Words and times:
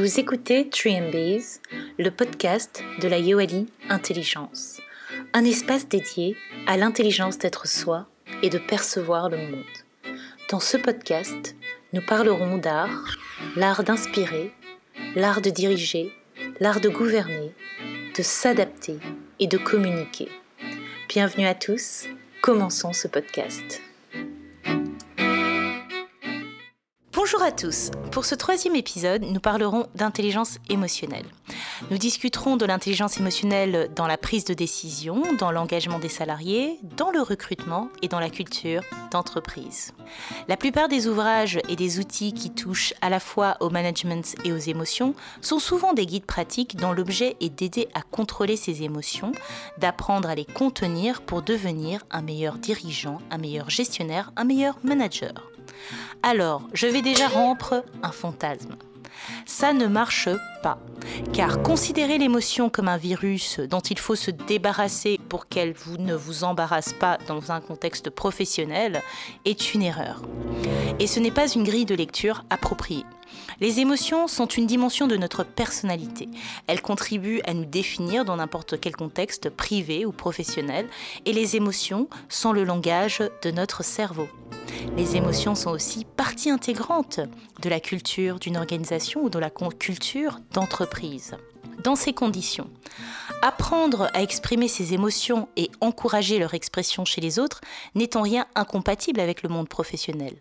Vous 0.00 0.18
écoutez 0.18 0.64
3MBs, 0.64 1.60
le 1.98 2.10
podcast 2.10 2.82
de 3.02 3.06
la 3.06 3.18
Yoali 3.18 3.66
Intelligence, 3.90 4.80
un 5.34 5.44
espace 5.44 5.86
dédié 5.88 6.38
à 6.66 6.78
l'intelligence 6.78 7.36
d'être 7.36 7.68
soi 7.68 8.08
et 8.42 8.48
de 8.48 8.56
percevoir 8.56 9.28
le 9.28 9.36
monde. 9.36 9.76
Dans 10.48 10.58
ce 10.58 10.78
podcast, 10.78 11.54
nous 11.92 12.00
parlerons 12.00 12.56
d'art, 12.56 13.18
l'art 13.56 13.84
d'inspirer, 13.84 14.54
l'art 15.16 15.42
de 15.42 15.50
diriger, 15.50 16.14
l'art 16.60 16.80
de 16.80 16.88
gouverner, 16.88 17.52
de 18.16 18.22
s'adapter 18.22 18.96
et 19.38 19.48
de 19.48 19.58
communiquer. 19.58 20.30
Bienvenue 21.10 21.46
à 21.46 21.54
tous, 21.54 22.06
commençons 22.40 22.94
ce 22.94 23.06
podcast. 23.06 23.82
Bonjour 27.32 27.46
à 27.46 27.52
tous. 27.52 27.92
Pour 28.10 28.24
ce 28.24 28.34
troisième 28.34 28.74
épisode, 28.74 29.22
nous 29.22 29.38
parlerons 29.38 29.86
d'intelligence 29.94 30.58
émotionnelle. 30.68 31.26
Nous 31.88 31.96
discuterons 31.96 32.56
de 32.56 32.66
l'intelligence 32.66 33.18
émotionnelle 33.18 33.88
dans 33.94 34.08
la 34.08 34.18
prise 34.18 34.44
de 34.44 34.52
décision, 34.52 35.22
dans 35.38 35.52
l'engagement 35.52 36.00
des 36.00 36.08
salariés, 36.08 36.80
dans 36.96 37.12
le 37.12 37.22
recrutement 37.22 37.88
et 38.02 38.08
dans 38.08 38.18
la 38.18 38.30
culture 38.30 38.82
d'entreprise. 39.12 39.94
La 40.48 40.56
plupart 40.56 40.88
des 40.88 41.06
ouvrages 41.06 41.60
et 41.68 41.76
des 41.76 42.00
outils 42.00 42.32
qui 42.32 42.50
touchent 42.50 42.94
à 43.00 43.08
la 43.10 43.20
fois 43.20 43.56
au 43.60 43.70
management 43.70 44.34
et 44.44 44.52
aux 44.52 44.56
émotions 44.56 45.14
sont 45.40 45.60
souvent 45.60 45.92
des 45.92 46.06
guides 46.06 46.26
pratiques 46.26 46.74
dont 46.78 46.92
l'objet 46.92 47.36
est 47.40 47.48
d'aider 47.48 47.86
à 47.94 48.02
contrôler 48.02 48.56
ces 48.56 48.82
émotions, 48.82 49.30
d'apprendre 49.78 50.28
à 50.28 50.34
les 50.34 50.46
contenir 50.46 51.22
pour 51.22 51.42
devenir 51.42 52.02
un 52.10 52.22
meilleur 52.22 52.58
dirigeant, 52.58 53.18
un 53.30 53.38
meilleur 53.38 53.70
gestionnaire, 53.70 54.32
un 54.34 54.42
meilleur 54.42 54.78
manager. 54.82 55.49
Alors, 56.22 56.62
je 56.72 56.86
vais 56.86 57.02
déjà 57.02 57.28
rompre 57.28 57.84
un 58.02 58.12
fantasme. 58.12 58.76
Ça 59.46 59.72
ne 59.72 59.86
marche 59.86 60.28
pas, 60.62 60.78
car 61.32 61.62
considérer 61.62 62.18
l'émotion 62.18 62.70
comme 62.70 62.88
un 62.88 62.96
virus 62.96 63.60
dont 63.60 63.80
il 63.80 63.98
faut 63.98 64.14
se 64.14 64.30
débarrasser 64.30 65.20
pour 65.28 65.46
qu'elle 65.46 65.72
vous 65.72 65.98
ne 65.98 66.14
vous 66.14 66.44
embarrasse 66.44 66.92
pas 66.92 67.18
dans 67.26 67.52
un 67.52 67.60
contexte 67.60 68.10
professionnel 68.10 69.02
est 69.44 69.74
une 69.74 69.82
erreur. 69.82 70.22
Et 70.98 71.06
ce 71.06 71.20
n'est 71.20 71.30
pas 71.30 71.48
une 71.48 71.64
grille 71.64 71.84
de 71.84 71.94
lecture 71.94 72.44
appropriée. 72.50 73.04
Les 73.60 73.80
émotions 73.80 74.26
sont 74.26 74.46
une 74.46 74.66
dimension 74.66 75.06
de 75.06 75.16
notre 75.16 75.44
personnalité. 75.44 76.28
Elles 76.66 76.80
contribuent 76.80 77.42
à 77.46 77.54
nous 77.54 77.64
définir 77.64 78.24
dans 78.24 78.36
n'importe 78.36 78.80
quel 78.80 78.96
contexte 78.96 79.50
privé 79.50 80.06
ou 80.06 80.12
professionnel 80.12 80.88
et 81.26 81.32
les 81.32 81.56
émotions 81.56 82.08
sont 82.28 82.52
le 82.52 82.64
langage 82.64 83.22
de 83.42 83.50
notre 83.50 83.84
cerveau. 83.84 84.28
Les 84.96 85.16
émotions 85.16 85.54
sont 85.54 85.70
aussi 85.70 86.04
partie 86.04 86.50
intégrante 86.50 87.20
de 87.60 87.68
la 87.68 87.80
culture 87.80 88.38
d'une 88.38 88.56
organisation 88.56 89.24
ou 89.24 89.30
de 89.30 89.38
la 89.38 89.50
culture 89.50 90.38
d'entreprise. 90.52 91.36
Dans 91.82 91.96
ces 91.96 92.12
conditions, 92.12 92.68
apprendre 93.42 94.10
à 94.12 94.22
exprimer 94.22 94.68
ses 94.68 94.92
émotions 94.92 95.48
et 95.56 95.70
encourager 95.80 96.38
leur 96.38 96.54
expression 96.54 97.04
chez 97.04 97.20
les 97.20 97.38
autres 97.38 97.60
n'est 97.94 98.16
en 98.16 98.22
rien 98.22 98.46
incompatible 98.54 99.20
avec 99.20 99.42
le 99.42 99.48
monde 99.48 99.68
professionnel. 99.68 100.36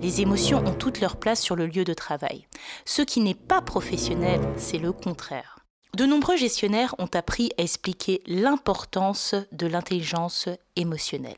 Les 0.00 0.20
émotions 0.20 0.64
ont 0.66 0.74
toute 0.74 1.00
leur 1.00 1.16
place 1.16 1.40
sur 1.40 1.56
le 1.56 1.66
lieu 1.66 1.84
de 1.84 1.94
travail. 1.94 2.46
Ce 2.84 3.02
qui 3.02 3.20
n'est 3.20 3.34
pas 3.34 3.62
professionnel, 3.62 4.40
c'est 4.56 4.78
le 4.78 4.92
contraire. 4.92 5.61
De 5.94 6.06
nombreux 6.06 6.38
gestionnaires 6.38 6.94
ont 6.98 7.10
appris 7.12 7.50
à 7.58 7.62
expliquer 7.62 8.22
l'importance 8.26 9.34
de 9.52 9.66
l'intelligence 9.66 10.48
émotionnelle. 10.74 11.36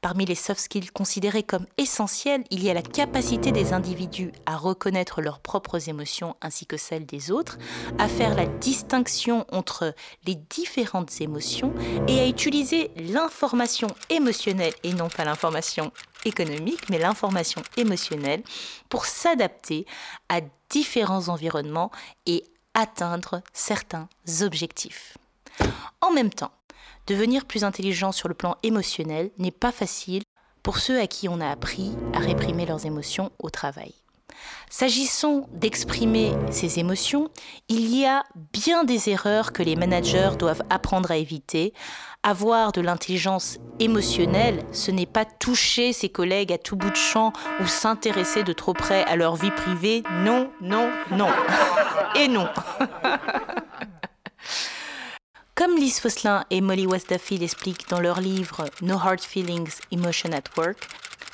Parmi 0.00 0.24
les 0.24 0.34
soft 0.34 0.60
skills 0.62 0.88
considérés 0.88 1.42
comme 1.42 1.66
essentiels, 1.76 2.42
il 2.48 2.64
y 2.64 2.70
a 2.70 2.74
la 2.74 2.80
capacité 2.80 3.52
des 3.52 3.74
individus 3.74 4.32
à 4.46 4.56
reconnaître 4.56 5.20
leurs 5.20 5.40
propres 5.40 5.90
émotions 5.90 6.36
ainsi 6.40 6.64
que 6.64 6.78
celles 6.78 7.04
des 7.04 7.30
autres, 7.30 7.58
à 7.98 8.08
faire 8.08 8.34
la 8.34 8.46
distinction 8.46 9.44
entre 9.52 9.94
les 10.24 10.36
différentes 10.36 11.20
émotions 11.20 11.74
et 12.08 12.18
à 12.18 12.26
utiliser 12.26 12.92
l'information 12.96 13.88
émotionnelle 14.08 14.72
et 14.84 14.94
non 14.94 15.10
pas 15.10 15.26
l'information 15.26 15.92
économique, 16.24 16.88
mais 16.88 16.98
l'information 16.98 17.60
émotionnelle 17.76 18.42
pour 18.88 19.04
s'adapter 19.04 19.84
à 20.30 20.40
différents 20.70 21.28
environnements 21.28 21.90
et 22.24 22.44
atteindre 22.74 23.42
certains 23.52 24.08
objectifs. 24.40 25.18
En 26.00 26.10
même 26.10 26.30
temps, 26.30 26.52
devenir 27.06 27.44
plus 27.44 27.64
intelligent 27.64 28.12
sur 28.12 28.28
le 28.28 28.34
plan 28.34 28.56
émotionnel 28.62 29.30
n'est 29.38 29.50
pas 29.50 29.72
facile 29.72 30.22
pour 30.62 30.78
ceux 30.78 31.00
à 31.00 31.06
qui 31.06 31.28
on 31.28 31.40
a 31.40 31.48
appris 31.48 31.92
à 32.12 32.18
réprimer 32.18 32.66
leurs 32.66 32.86
émotions 32.86 33.32
au 33.38 33.50
travail. 33.50 33.94
S'agissant 34.70 35.46
d'exprimer 35.52 36.32
ses 36.50 36.78
émotions, 36.78 37.28
il 37.68 37.94
y 37.94 38.06
a 38.06 38.24
bien 38.52 38.84
des 38.84 39.10
erreurs 39.10 39.52
que 39.52 39.62
les 39.62 39.76
managers 39.76 40.30
doivent 40.38 40.62
apprendre 40.70 41.10
à 41.10 41.16
éviter. 41.16 41.74
Avoir 42.22 42.72
de 42.72 42.80
l'intelligence 42.80 43.58
émotionnelle, 43.80 44.64
ce 44.72 44.90
n'est 44.90 45.06
pas 45.06 45.24
toucher 45.24 45.92
ses 45.92 46.08
collègues 46.08 46.52
à 46.52 46.58
tout 46.58 46.76
bout 46.76 46.90
de 46.90 46.96
champ 46.96 47.32
ou 47.60 47.66
s'intéresser 47.66 48.44
de 48.44 48.52
trop 48.52 48.72
près 48.74 49.04
à 49.04 49.16
leur 49.16 49.36
vie 49.36 49.50
privée. 49.50 50.02
Non, 50.24 50.50
non, 50.60 50.90
non. 51.10 51.28
Et 52.14 52.28
non. 52.28 52.48
Comme 55.54 55.76
Lise 55.76 56.00
Fosselin 56.00 56.44
et 56.50 56.60
Molly 56.60 56.86
Westdaffy 56.86 57.36
l'expliquent 57.36 57.88
dans 57.88 58.00
leur 58.00 58.20
livre 58.20 58.64
No 58.80 58.96
Hard 58.96 59.20
Feelings, 59.20 59.70
Emotion 59.90 60.32
at 60.32 60.44
Work, 60.56 60.88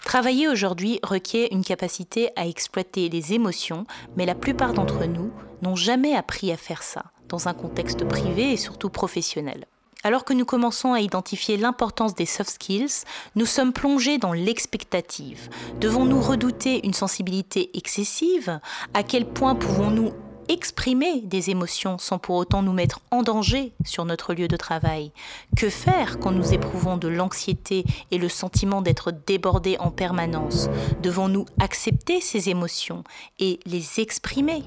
Travailler 0.09 0.49
aujourd'hui 0.49 1.01
requiert 1.03 1.49
une 1.51 1.63
capacité 1.63 2.31
à 2.35 2.47
exploiter 2.47 3.11
les 3.11 3.35
émotions, 3.35 3.85
mais 4.17 4.25
la 4.25 4.35
plupart 4.35 4.73
d'entre 4.73 5.05
nous 5.05 5.31
n'ont 5.61 5.77
jamais 5.77 6.17
appris 6.17 6.51
à 6.51 6.57
faire 6.57 6.83
ça, 6.83 7.05
dans 7.29 7.47
un 7.47 7.53
contexte 7.53 8.07
privé 8.07 8.53
et 8.53 8.57
surtout 8.57 8.89
professionnel. 8.89 9.67
Alors 10.05 10.25
que 10.25 10.33
nous 10.33 10.47
commençons 10.47 10.95
à 10.95 11.03
identifier 11.03 11.59
l'importance 11.59 12.15
des 12.15 12.25
soft 12.25 12.49
skills, 12.49 13.05
nous 13.37 13.45
sommes 13.45 13.75
plongés 13.75 14.17
dans 14.17 14.33
l'expectative. 14.33 15.51
Devons-nous 15.79 16.23
redouter 16.23 16.87
une 16.87 16.95
sensibilité 16.95 17.77
excessive? 17.77 18.61
À 18.95 19.03
quel 19.03 19.27
point 19.27 19.57
pouvons-nous 19.57 20.15
exprimer 20.49 21.21
des 21.23 21.51
émotions 21.51 21.99
sans 21.99 22.19
pour 22.19 22.37
autant 22.37 22.63
nous 22.63 22.73
mettre 22.73 23.01
en 23.11 23.23
danger 23.23 23.73
sur 23.85 24.05
notre 24.05 24.35
lieu 24.35 24.49
de 24.49 24.57
travail 24.57 25.13
Que 25.57 25.69
faire 25.69 26.19
quand 26.19 26.33
nous 26.33 26.53
éprouvons 26.55 26.97
de 26.97 27.09
l'anxiété 27.09 27.85
et 28.11 28.19
le 28.19 28.29
sentiment 28.29 28.83
d'être 28.83 29.13
débordés 29.27 29.77
en 29.79 29.91
permanence? 29.91 30.69
Devons-nous 31.03 31.47
accepter 31.61 32.21
ces 32.21 32.49
émotions 32.49 33.05
et 33.39 33.61
les 33.67 34.01
exprimer? 34.01 34.63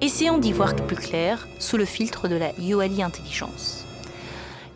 Essayons 0.00 0.38
d'y 0.38 0.52
voir 0.52 0.74
plus 0.76 0.96
clair 0.96 1.46
sous 1.58 1.76
le 1.76 1.84
filtre 1.84 2.28
de 2.28 2.36
la 2.36 2.52
Yoali 2.58 3.02
Intelligence. 3.02 3.84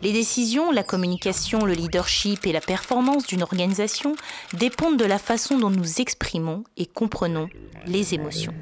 Les 0.01 0.13
décisions, 0.13 0.71
la 0.71 0.83
communication, 0.83 1.65
le 1.65 1.73
leadership 1.73 2.47
et 2.47 2.53
la 2.53 2.61
performance 2.61 3.27
d'une 3.27 3.43
organisation 3.43 4.15
dépendent 4.53 4.97
de 4.97 5.05
la 5.05 5.19
façon 5.19 5.59
dont 5.59 5.69
nous 5.69 5.99
exprimons 5.99 6.63
et 6.77 6.85
comprenons 6.85 7.49
les 7.85 8.13
émotions. 8.13 8.53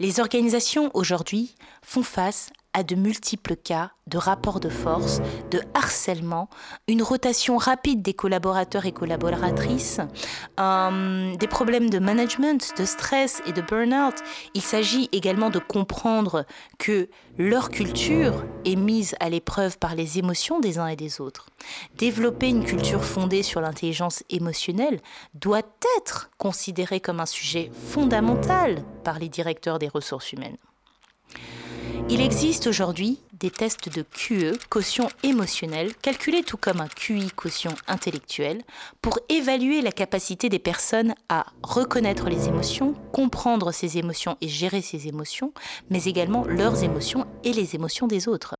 Les 0.00 0.18
organisations 0.18 0.90
aujourd'hui 0.94 1.54
font 1.82 2.02
face 2.02 2.48
à 2.72 2.82
de 2.82 2.94
multiples 2.94 3.56
cas 3.56 3.92
de 4.10 4.18
rapports 4.18 4.60
de 4.60 4.68
force, 4.68 5.20
de 5.50 5.62
harcèlement, 5.72 6.50
une 6.88 7.02
rotation 7.02 7.56
rapide 7.56 8.02
des 8.02 8.12
collaborateurs 8.12 8.84
et 8.84 8.92
collaboratrices, 8.92 10.00
euh, 10.58 11.34
des 11.36 11.46
problèmes 11.46 11.88
de 11.88 11.98
management, 11.98 12.76
de 12.76 12.84
stress 12.84 13.40
et 13.46 13.52
de 13.52 13.62
burn-out. 13.62 14.16
Il 14.54 14.62
s'agit 14.62 15.08
également 15.12 15.48
de 15.48 15.60
comprendre 15.60 16.44
que 16.78 17.08
leur 17.38 17.70
culture 17.70 18.44
est 18.64 18.76
mise 18.76 19.14
à 19.20 19.30
l'épreuve 19.30 19.78
par 19.78 19.94
les 19.94 20.18
émotions 20.18 20.58
des 20.58 20.78
uns 20.78 20.88
et 20.88 20.96
des 20.96 21.20
autres. 21.20 21.46
Développer 21.96 22.48
une 22.48 22.64
culture 22.64 23.04
fondée 23.04 23.44
sur 23.44 23.60
l'intelligence 23.60 24.24
émotionnelle 24.28 25.00
doit 25.34 25.62
être 25.98 26.30
considéré 26.36 27.00
comme 27.00 27.20
un 27.20 27.26
sujet 27.26 27.70
fondamental 27.88 28.82
par 29.04 29.18
les 29.18 29.28
directeurs 29.28 29.78
des 29.78 29.88
ressources 29.88 30.32
humaines. 30.32 30.56
Il 32.08 32.20
existe 32.20 32.66
aujourd'hui 32.66 33.20
des 33.34 33.50
tests 33.50 33.88
de 33.88 34.02
QE, 34.02 34.58
quotient 34.68 35.08
émotionnel, 35.22 35.94
calculés 35.94 36.42
tout 36.42 36.56
comme 36.56 36.80
un 36.80 36.88
QI, 36.88 37.30
quotient 37.34 37.74
intellectuel, 37.88 38.62
pour 39.00 39.18
évaluer 39.28 39.80
la 39.80 39.92
capacité 39.92 40.48
des 40.48 40.58
personnes 40.58 41.14
à 41.28 41.46
reconnaître 41.62 42.28
les 42.28 42.48
émotions, 42.48 42.94
comprendre 43.12 43.72
ces 43.72 43.98
émotions 43.98 44.36
et 44.40 44.48
gérer 44.48 44.82
ces 44.82 45.08
émotions, 45.08 45.52
mais 45.88 46.04
également 46.04 46.44
leurs 46.44 46.82
émotions 46.82 47.26
et 47.44 47.52
les 47.52 47.74
émotions 47.74 48.06
des 48.06 48.28
autres. 48.28 48.56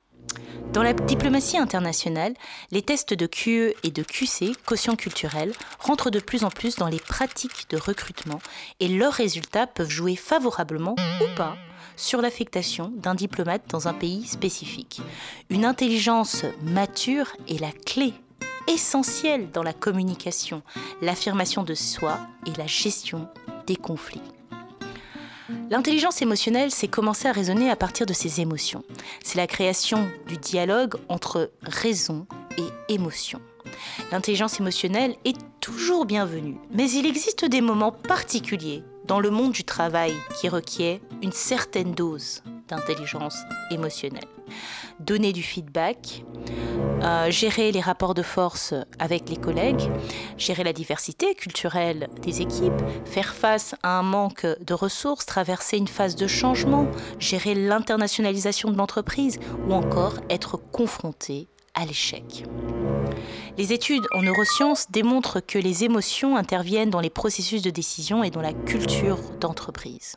Dans 0.73 0.83
la 0.85 0.93
diplomatie 0.93 1.59
internationale, 1.59 2.35
les 2.71 2.83
tests 2.83 3.13
de 3.13 3.27
QE 3.27 3.75
et 3.83 3.91
de 3.91 4.03
QC, 4.03 4.53
quotient 4.65 4.95
culturel, 4.95 5.53
rentrent 5.81 6.11
de 6.11 6.21
plus 6.21 6.45
en 6.45 6.51
plus 6.51 6.77
dans 6.77 6.87
les 6.87 7.01
pratiques 7.01 7.69
de 7.71 7.77
recrutement 7.77 8.41
et 8.79 8.87
leurs 8.87 9.15
résultats 9.15 9.67
peuvent 9.67 9.91
jouer 9.91 10.15
favorablement 10.15 10.95
ou 11.21 11.37
pas 11.37 11.57
sur 12.01 12.23
l'affectation 12.23 12.93
d'un 12.97 13.15
diplomate 13.15 13.63
dans 13.69 13.87
un 13.87 13.93
pays 13.93 14.27
spécifique. 14.27 15.03
Une 15.51 15.65
intelligence 15.65 16.45
mature 16.63 17.37
est 17.49 17.61
la 17.61 17.73
clé 17.73 18.15
essentielle 18.67 19.51
dans 19.51 19.63
la 19.63 19.73
communication, 19.73 20.63
l'affirmation 21.03 21.63
de 21.63 21.75
soi 21.75 22.19
et 22.47 22.57
la 22.59 22.67
gestion 22.67 23.29
des 23.67 23.77
conflits. 23.77 24.23
L'intelligence 25.69 26.23
émotionnelle, 26.23 26.71
c'est 26.71 26.89
commencer 26.89 27.29
à 27.29 27.33
raisonner 27.33 27.71
à 27.71 27.77
partir 27.77 28.07
de 28.07 28.13
ses 28.13 28.41
émotions. 28.41 28.85
C'est 29.23 29.39
la 29.39 29.47
création 29.47 30.09
du 30.27 30.37
dialogue 30.37 30.95
entre 31.09 31.51
raison 31.63 32.27
et 32.57 32.93
émotion. 32.93 33.41
L'intelligence 34.11 34.59
émotionnelle 34.59 35.17
est 35.25 35.37
toujours 35.61 36.07
bienvenue, 36.07 36.57
mais 36.73 36.91
il 36.91 37.07
existe 37.07 37.45
des 37.45 37.61
moments 37.61 37.93
particuliers 37.93 38.85
dans 39.11 39.19
le 39.19 39.31
monde 39.31 39.51
du 39.51 39.65
travail 39.65 40.15
qui 40.39 40.49
requièrent 40.49 41.01
une 41.21 41.33
certaine 41.33 41.95
dose 41.95 42.45
d'intelligence 42.69 43.39
émotionnelle. 43.73 44.29
Donner 45.01 45.33
du 45.33 45.43
feedback, 45.43 46.25
euh, 47.03 47.29
gérer 47.29 47.73
les 47.73 47.81
rapports 47.81 48.15
de 48.15 48.23
force 48.23 48.73
avec 49.01 49.29
les 49.29 49.37
collègues, 49.37 49.91
gérer 50.39 50.63
la 50.63 50.73
diversité 50.73 51.35
culturelle 51.35 52.09
des 52.23 52.41
équipes, 52.41 52.81
faire 53.05 53.35
face 53.35 53.75
à 53.83 53.99
un 53.99 54.05
manque 54.05 54.47
de 54.47 54.75
ressources, 54.75 55.27
traverser 55.27 55.77
une 55.77 55.89
phase 55.89 56.15
de 56.15 56.29
changement, 56.29 56.87
gérer 57.19 57.57
l'internationalisation 57.57 58.71
de 58.71 58.79
l'entreprise 58.79 59.41
ou 59.67 59.73
encore 59.73 60.21
être 60.31 60.57
confronté 60.57 61.49
à 61.75 61.85
l'échec. 61.85 62.45
Les 63.61 63.75
études 63.75 64.07
en 64.13 64.23
neurosciences 64.23 64.91
démontrent 64.91 65.41
que 65.41 65.59
les 65.59 65.85
émotions 65.85 66.35
interviennent 66.35 66.89
dans 66.89 67.01
les 67.01 67.11
processus 67.11 67.61
de 67.61 67.69
décision 67.69 68.25
et 68.25 68.31
dans 68.31 68.41
la 68.41 68.55
culture 68.55 69.19
d'entreprise. 69.39 70.17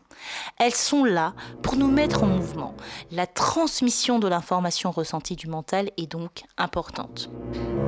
Elles 0.59 0.73
sont 0.73 1.03
là 1.03 1.33
pour 1.61 1.75
nous 1.75 1.91
mettre 1.91 2.23
en 2.23 2.27
mouvement. 2.27 2.73
La 3.11 3.27
transmission 3.27 4.17
de 4.17 4.29
l'information 4.29 4.91
ressentie 4.91 5.35
du 5.35 5.47
mental 5.47 5.91
est 5.97 6.09
donc 6.09 6.43
importante. 6.57 7.29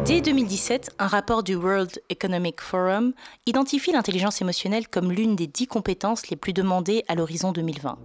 Dès 0.04 0.20
2017, 0.20 0.94
un 1.00 1.08
rapport 1.08 1.42
du 1.42 1.56
World 1.56 2.02
Economic 2.10 2.60
Forum 2.60 3.14
identifie 3.46 3.94
l'intelligence 3.94 4.42
émotionnelle 4.42 4.90
comme 4.90 5.10
l'une 5.10 5.38
des 5.38 5.48
dix 5.48 5.68
compétences 5.68 6.28
les 6.28 6.36
plus 6.36 6.52
demandées 6.52 7.06
à 7.08 7.16
l'horizon 7.16 7.54
2020. 7.54 7.98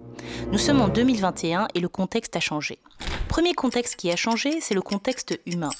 Nous 0.52 0.58
sommes 0.58 0.80
en 0.80 0.88
2021 0.88 1.66
et 1.74 1.80
le 1.80 1.88
contexte 1.88 2.36
a 2.36 2.40
changé. 2.40 2.78
Premier 3.28 3.54
contexte 3.54 3.96
qui 3.96 4.10
a 4.10 4.16
changé, 4.16 4.60
c'est 4.60 4.74
le 4.74 4.82
contexte 4.82 5.40
humain. 5.46 5.70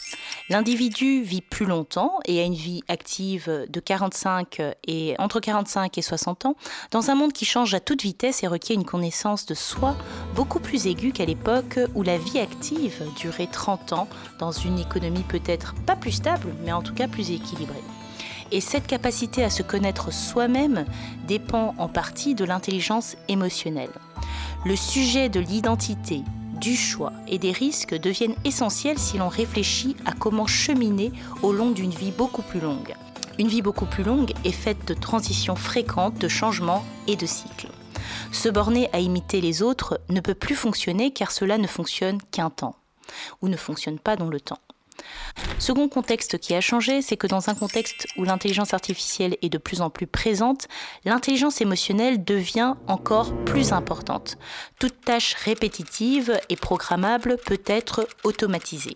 L'individu 0.51 1.23
vit 1.23 1.43
plus 1.43 1.65
longtemps 1.65 2.19
et 2.25 2.41
a 2.41 2.43
une 2.43 2.55
vie 2.55 2.83
active 2.89 3.67
de 3.69 3.79
45 3.79 4.61
et 4.85 5.15
entre 5.21 5.39
45 5.39 5.97
et 5.97 6.03
60 6.03 6.45
ans 6.45 6.57
dans 6.91 7.09
un 7.11 7.15
monde 7.15 7.33
qui 7.33 7.45
change 7.45 7.73
à 7.73 7.79
toute 7.79 8.03
vitesse 8.03 8.43
et 8.43 8.49
requiert 8.49 8.77
une 8.77 8.85
connaissance 8.85 9.47
de 9.47 9.55
soi 9.55 9.95
beaucoup 10.35 10.59
plus 10.59 10.89
aiguë 10.89 11.13
qu'à 11.13 11.25
l'époque 11.25 11.79
où 11.95 12.03
la 12.03 12.19
vie 12.19 12.41
active 12.41 13.01
durait 13.17 13.47
30 13.47 13.93
ans 13.93 14.09
dans 14.41 14.51
une 14.51 14.81
économie 14.81 15.23
peut-être 15.23 15.77
pas 15.87 15.95
plus 15.95 16.11
stable, 16.11 16.53
mais 16.65 16.73
en 16.73 16.83
tout 16.83 16.95
cas 16.95 17.07
plus 17.07 17.31
équilibrée. 17.31 17.85
Et 18.51 18.61
cette 18.61 18.89
capacité 18.89 19.45
à 19.45 19.51
se 19.51 19.63
connaître 19.63 20.13
soi-même 20.13 20.85
dépend 21.29 21.77
en 21.79 21.87
partie 21.87 22.35
de 22.35 22.45
l'intelligence 22.45 23.17
émotionnelle. 23.29 23.93
Le 24.67 24.75
sujet 24.75 25.29
de 25.29 25.39
l'identité, 25.39 26.25
du 26.61 26.77
choix 26.77 27.13
et 27.27 27.39
des 27.39 27.53
risques 27.53 27.99
deviennent 27.99 28.37
essentiels 28.45 28.99
si 28.99 29.19
l'on 29.19 29.29
réfléchit 29.29 29.97
à 30.05 30.13
comment 30.13 30.47
cheminer 30.47 31.11
au 31.43 31.53
long 31.53 31.71
d'une 31.71 31.91
vie 31.91 32.13
beaucoup 32.13 32.43
plus 32.43 32.61
longue. 32.61 32.95
Une 33.39 33.49
vie 33.49 33.63
beaucoup 33.63 33.87
plus 33.87 34.05
longue 34.05 34.33
est 34.45 34.53
faite 34.53 34.87
de 34.87 34.95
transitions 34.95 35.57
fréquentes, 35.57 36.19
de 36.19 36.29
changements 36.29 36.85
et 37.07 37.17
de 37.17 37.27
cycles. 37.27 37.71
Se 38.33 38.49
borner 38.49 38.91
à 38.93 39.01
imiter 39.01 39.41
les 39.41 39.63
autres 39.63 40.01
ne 40.11 40.21
peut 40.21 40.35
plus 40.35 40.55
fonctionner 40.55 41.11
car 41.11 41.33
cela 41.33 41.57
ne 41.57 41.67
fonctionne 41.67 42.21
qu'un 42.31 42.51
temps, 42.51 42.77
ou 43.41 43.49
ne 43.49 43.57
fonctionne 43.57 43.99
pas 43.99 44.17
dans 44.17 44.29
le 44.29 44.41
temps. 44.41 44.61
Second 45.59 45.89
contexte 45.89 46.39
qui 46.39 46.55
a 46.55 46.61
changé, 46.61 47.03
c'est 47.03 47.17
que 47.17 47.27
dans 47.27 47.51
un 47.51 47.55
contexte 47.55 48.07
où 48.17 48.25
l'intelligence 48.25 48.75
artificielle 48.75 49.37
est 49.43 49.49
de 49.49 49.59
plus 49.59 49.81
en 49.81 49.91
plus 49.91 50.07
présente, 50.07 50.69
l'intelligence 51.05 51.61
émotionnelle 51.61 52.25
devient 52.25 52.75
encore 52.87 53.35
plus 53.45 53.73
importante. 53.73 54.39
Toute 54.79 55.01
tâche 55.01 55.35
répétitive 55.35 56.39
et 56.49 56.57
programmable 56.57 57.37
peut 57.45 57.63
être 57.67 58.07
automatisée. 58.25 58.95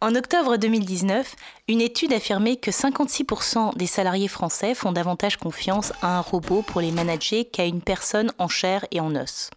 En 0.00 0.14
octobre 0.14 0.56
2019, 0.56 1.36
une 1.68 1.80
étude 1.80 2.12
affirmait 2.12 2.56
que 2.56 2.70
56% 2.70 3.76
des 3.76 3.86
salariés 3.86 4.28
français 4.28 4.74
font 4.74 4.92
davantage 4.92 5.36
confiance 5.36 5.92
à 6.00 6.16
un 6.16 6.20
robot 6.20 6.62
pour 6.62 6.80
les 6.80 6.90
manager 6.90 7.44
qu'à 7.52 7.66
une 7.66 7.82
personne 7.82 8.32
en 8.38 8.48
chair 8.48 8.86
et 8.90 9.00
en 9.00 9.14
os. 9.14 9.50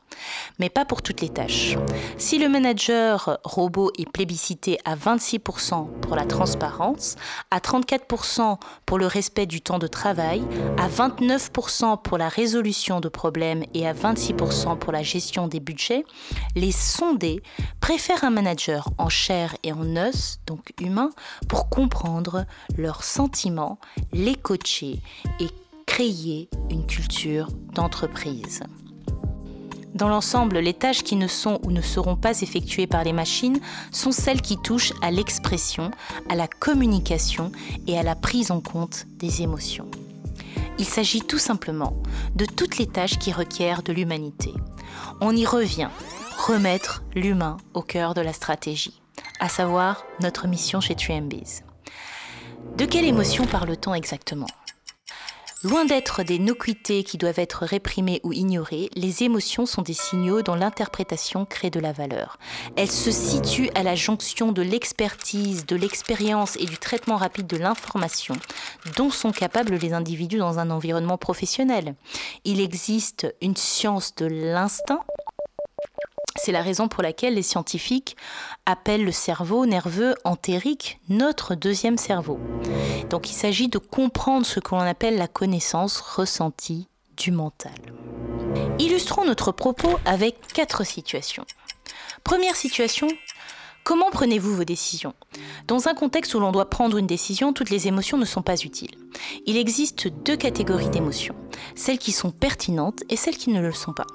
Mais 0.60 0.70
pas 0.70 0.86
pour 0.86 1.02
toutes 1.02 1.22
les 1.22 1.30
tâches. 1.30 1.76
Si 2.18 2.38
le 2.38 2.50
manager 2.50 3.40
robot 3.44 3.92
est 3.98 4.10
plébiscité 4.10 4.78
à 4.86 4.96
26% 4.96 5.90
pour 6.02 6.16
la 6.16 6.26
transparence, 6.26 7.16
à 7.52 7.60
34% 7.60 8.58
pour 8.86 8.98
le 8.98 9.08
respect 9.08 9.46
du 9.46 9.62
temps 9.62 9.80
de 9.80 9.88
travail, 9.88 10.44
à 10.78 10.88
29% 10.88 12.02
pour 12.02 12.18
la 12.18 12.30
résolution 12.30 13.00
de 13.00 13.10
problèmes 13.10 13.64
et 13.74 13.88
à 13.88 13.94
26% 13.94 14.78
pour 14.78 14.92
la 14.92 15.04
gestion 15.04 15.48
des 15.48 15.60
budgets, 15.60 16.06
les 16.56 16.72
sondés 16.72 17.42
préfèrent 17.80 18.24
un 18.24 18.30
manager 18.30 18.90
en 18.98 19.10
chair 19.10 19.56
et 19.64 19.72
en 19.74 19.93
donc 20.48 20.74
humain, 20.82 21.10
pour 21.48 21.70
comprendre 21.70 22.46
leurs 22.78 23.04
sentiments, 23.04 23.80
les 24.12 24.36
coacher 24.36 25.02
et 25.40 25.48
créer 25.86 26.50
une 26.70 26.86
culture 26.86 27.48
d'entreprise. 27.74 28.62
Dans 29.94 30.10
l'ensemble, 30.10 30.58
les 30.58 30.74
tâches 30.74 31.04
qui 31.04 31.16
ne 31.16 31.28
sont 31.28 31.60
ou 31.64 31.72
ne 31.72 31.82
seront 31.82 32.16
pas 32.16 32.42
effectuées 32.42 32.88
par 32.88 33.04
les 33.04 33.14
machines 33.14 33.60
sont 33.92 34.12
celles 34.12 34.42
qui 34.42 34.58
touchent 34.58 34.94
à 35.04 35.12
l'expression, 35.12 35.92
à 36.30 36.36
la 36.36 36.48
communication 36.48 37.52
et 37.86 37.98
à 38.00 38.04
la 38.04 38.16
prise 38.16 38.50
en 38.50 38.60
compte 38.60 39.06
des 39.20 39.44
émotions. 39.44 39.90
Il 40.80 40.86
s'agit 40.86 41.22
tout 41.22 41.38
simplement 41.38 41.94
de 42.36 42.46
toutes 42.46 42.80
les 42.80 42.88
tâches 42.88 43.20
qui 43.20 43.32
requièrent 43.32 43.84
de 43.84 43.94
l'humanité. 43.94 44.52
On 45.22 45.36
y 45.36 45.46
revient, 45.46 45.90
remettre 46.48 47.04
l'humain 47.14 47.58
au 47.76 47.84
cœur 47.84 48.16
de 48.16 48.22
la 48.22 48.34
stratégie, 48.34 49.00
à 49.44 49.50
savoir 49.50 50.06
notre 50.22 50.48
mission 50.48 50.80
chez 50.80 50.94
3MBs. 50.94 51.64
De 52.78 52.86
quelle 52.86 53.04
émotion 53.04 53.46
parle-t-on 53.46 53.94
exactement? 53.94 54.48
Loin 55.66 55.84
d'être 55.84 56.24
des 56.24 56.40
noquités 56.40 57.04
qui 57.04 57.18
doivent 57.18 57.40
être 57.40 57.66
réprimées 57.66 58.22
ou 58.24 58.32
ignorées, 58.32 58.90
les 58.96 59.24
émotions 59.24 59.66
sont 59.66 59.82
des 59.82 59.94
signaux 59.94 60.44
dont 60.44 60.56
l'interprétation 60.56 61.44
crée 61.44 61.70
de 61.70 61.82
la 61.82 61.92
valeur. 61.92 62.38
Elles 62.78 62.92
se 62.92 63.12
situent 63.12 63.70
à 63.76 63.84
la 63.84 63.96
jonction 63.96 64.54
de 64.54 64.62
l'expertise, 64.62 65.66
de 65.66 65.76
l'expérience 65.76 66.56
et 66.56 66.66
du 66.66 66.78
traitement 66.78 67.18
rapide 67.18 67.48
de 67.48 67.58
l'information 67.58 68.36
dont 68.96 69.10
sont 69.10 69.34
capables 69.34 69.76
les 69.76 69.92
individus 69.92 70.38
dans 70.38 70.58
un 70.58 70.70
environnement 70.70 71.18
professionnel. 71.18 71.96
Il 72.46 72.62
existe 72.62 73.34
une 73.42 73.58
science 73.58 74.16
de 74.16 74.26
l'instinct 74.26 75.02
c'est 76.36 76.52
la 76.52 76.62
raison 76.62 76.88
pour 76.88 77.04
laquelle 77.04 77.36
les 77.36 77.44
scientifiques 77.44 78.18
appellent 78.66 79.06
le 79.06 79.12
cerveau 79.12 79.66
nerveux 79.66 80.16
entérique 80.24 81.00
notre 81.10 81.56
deuxième 81.56 81.98
cerveau. 81.98 82.40
Donc 83.10 83.30
il 83.30 83.34
s'agit 83.34 83.68
de 83.68 83.78
comprendre 83.78 84.46
ce 84.46 84.60
que 84.60 84.74
l'on 84.76 84.82
appelle 84.82 85.18
la 85.18 85.28
connaissance 85.28 86.00
ressentie 86.00 86.88
du 87.18 87.32
mental. 87.32 87.74
Illustrons 88.80 89.26
notre 89.26 89.52
propos 89.52 90.00
avec 90.06 90.36
quatre 90.54 90.84
situations. 90.86 91.46
Première 92.24 92.56
situation, 92.56 93.08
comment 93.84 94.10
prenez-vous 94.12 94.56
vos 94.56 94.64
décisions? 94.64 95.14
Dans 95.68 95.88
un 95.88 95.94
contexte 95.94 96.34
où 96.34 96.40
l'on 96.40 96.52
doit 96.52 96.70
prendre 96.70 96.98
une 96.98 97.08
décision, 97.08 97.54
toutes 97.54 97.70
les 97.70 97.88
émotions 97.88 98.18
ne 98.18 98.26
sont 98.26 98.42
pas 98.42 98.62
utiles. 98.62 98.96
Il 99.46 99.58
existe 99.58 100.08
deux 100.08 100.38
catégories 100.38 100.90
d'émotions, 100.90 101.36
celles 101.76 102.00
qui 102.00 102.12
sont 102.12 102.32
pertinentes 102.32 103.04
et 103.10 103.16
celles 103.16 103.38
qui 103.38 103.52
ne 103.52 103.62
le 103.62 103.72
sont 103.72 103.94
pas. 103.94 104.08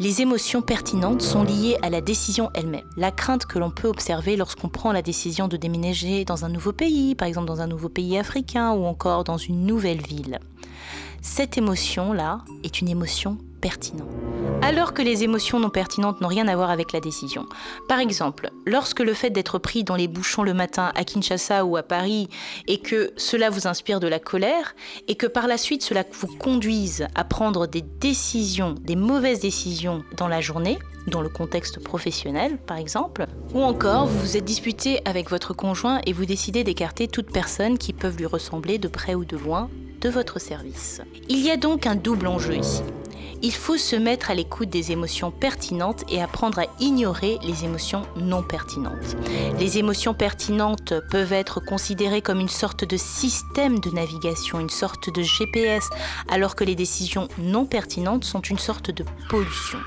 Les 0.00 0.22
émotions 0.22 0.62
pertinentes 0.62 1.20
sont 1.20 1.42
liées 1.42 1.76
à 1.82 1.90
la 1.90 2.00
décision 2.00 2.48
elle-même. 2.54 2.88
La 2.96 3.10
crainte 3.10 3.44
que 3.44 3.58
l'on 3.58 3.70
peut 3.70 3.86
observer 3.86 4.34
lorsqu'on 4.34 4.70
prend 4.70 4.92
la 4.92 5.02
décision 5.02 5.46
de 5.46 5.58
déménager 5.58 6.24
dans 6.24 6.46
un 6.46 6.48
nouveau 6.48 6.72
pays, 6.72 7.14
par 7.14 7.28
exemple 7.28 7.46
dans 7.46 7.60
un 7.60 7.66
nouveau 7.66 7.90
pays 7.90 8.16
africain 8.16 8.72
ou 8.72 8.86
encore 8.86 9.24
dans 9.24 9.36
une 9.36 9.66
nouvelle 9.66 10.00
ville. 10.00 10.40
Cette 11.20 11.58
émotion-là 11.58 12.38
est 12.64 12.80
une 12.80 12.88
émotion 12.88 13.36
alors 14.62 14.92
que 14.92 15.02
les 15.02 15.24
émotions 15.24 15.58
non 15.58 15.70
pertinentes 15.70 16.20
n'ont 16.20 16.28
rien 16.28 16.48
à 16.48 16.56
voir 16.56 16.70
avec 16.70 16.92
la 16.92 17.00
décision. 17.00 17.46
Par 17.88 17.98
exemple, 17.98 18.50
lorsque 18.66 19.00
le 19.00 19.14
fait 19.14 19.30
d'être 19.30 19.58
pris 19.58 19.84
dans 19.84 19.96
les 19.96 20.08
bouchons 20.08 20.42
le 20.42 20.54
matin 20.54 20.92
à 20.94 21.04
Kinshasa 21.04 21.64
ou 21.64 21.76
à 21.76 21.82
Paris 21.82 22.28
et 22.66 22.78
que 22.78 23.12
cela 23.16 23.50
vous 23.50 23.66
inspire 23.66 24.00
de 24.00 24.08
la 24.08 24.18
colère 24.18 24.74
et 25.08 25.14
que 25.14 25.26
par 25.26 25.46
la 25.46 25.56
suite 25.56 25.82
cela 25.82 26.04
vous 26.12 26.26
conduise 26.26 27.06
à 27.14 27.24
prendre 27.24 27.66
des 27.66 27.82
décisions, 27.82 28.74
des 28.80 28.96
mauvaises 28.96 29.40
décisions 29.40 30.04
dans 30.16 30.28
la 30.28 30.40
journée, 30.40 30.78
dans 31.06 31.22
le 31.22 31.28
contexte 31.28 31.82
professionnel 31.82 32.58
par 32.58 32.76
exemple, 32.76 33.26
ou 33.54 33.62
encore 33.62 34.06
vous 34.06 34.20
vous 34.20 34.36
êtes 34.36 34.44
disputé 34.44 35.00
avec 35.04 35.30
votre 35.30 35.54
conjoint 35.54 36.00
et 36.06 36.12
vous 36.12 36.26
décidez 36.26 36.64
d'écarter 36.64 37.08
toute 37.08 37.32
personne 37.32 37.78
qui 37.78 37.92
peuvent 37.92 38.16
lui 38.16 38.26
ressembler 38.26 38.78
de 38.78 38.88
près 38.88 39.14
ou 39.14 39.24
de 39.24 39.36
loin 39.36 39.68
de 40.00 40.08
votre 40.08 40.38
service. 40.38 41.00
Il 41.28 41.40
y 41.40 41.50
a 41.50 41.56
donc 41.56 41.86
un 41.86 41.94
double 41.94 42.26
enjeu 42.26 42.56
ici. 42.56 42.82
Il 43.42 43.52
faut 43.52 43.76
se 43.76 43.96
mettre 43.96 44.30
à 44.30 44.34
l'écoute 44.34 44.68
des 44.68 44.92
émotions 44.92 45.30
pertinentes 45.30 46.04
et 46.08 46.20
apprendre 46.20 46.58
à 46.58 46.66
ignorer 46.78 47.38
les 47.42 47.64
émotions 47.64 48.02
non 48.16 48.42
pertinentes. 48.42 49.16
Les 49.58 49.78
émotions 49.78 50.14
pertinentes 50.14 50.94
peuvent 51.10 51.32
être 51.32 51.60
considérées 51.60 52.22
comme 52.22 52.40
une 52.40 52.48
sorte 52.48 52.84
de 52.84 52.96
système 52.96 53.78
de 53.78 53.90
navigation, 53.90 54.60
une 54.60 54.70
sorte 54.70 55.14
de 55.14 55.22
GPS, 55.22 55.88
alors 56.28 56.54
que 56.54 56.64
les 56.64 56.74
décisions 56.74 57.28
non 57.38 57.66
pertinentes 57.66 58.24
sont 58.24 58.40
une 58.40 58.58
sorte 58.58 58.90
de 58.90 59.04
pollution. 59.28 59.78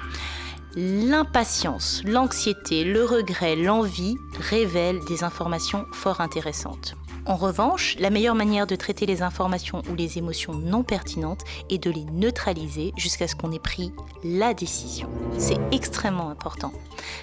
L'impatience, 0.75 2.01
l'anxiété, 2.03 2.83
le 2.83 3.05
regret, 3.05 3.55
l'envie 3.55 4.17
révèlent 4.39 5.05
des 5.05 5.23
informations 5.23 5.85
fort 5.93 6.19
intéressantes. 6.19 6.95
En 7.25 7.37
revanche, 7.37 7.95
la 7.99 8.09
meilleure 8.09 8.35
manière 8.35 8.67
de 8.67 8.75
traiter 8.75 9.05
les 9.05 9.21
informations 9.21 9.81
ou 9.89 9.95
les 9.95 10.17
émotions 10.17 10.53
non 10.53 10.83
pertinentes 10.83 11.45
est 11.69 11.77
de 11.77 11.89
les 11.89 12.03
neutraliser 12.03 12.91
jusqu'à 12.97 13.29
ce 13.29 13.35
qu'on 13.35 13.53
ait 13.53 13.59
pris 13.59 13.93
la 14.25 14.53
décision. 14.53 15.09
C'est 15.37 15.57
extrêmement 15.71 16.29
important. 16.29 16.73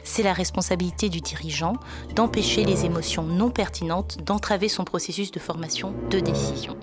C'est 0.03 0.23
la 0.23 0.33
responsabilité 0.33 1.11
du 1.11 1.21
dirigeant 1.21 1.75
d'empêcher 2.15 2.65
les 2.65 2.87
émotions 2.87 3.25
non 3.25 3.51
pertinentes 3.51 4.25
d'entraver 4.25 4.71
son 4.71 4.85
processus 4.85 5.33
de 5.33 5.39
formation 5.39 5.93
de 6.09 6.19
décision. 6.19 6.79